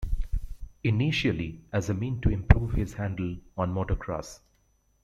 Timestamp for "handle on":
2.95-3.71